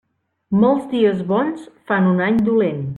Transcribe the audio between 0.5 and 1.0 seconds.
Molts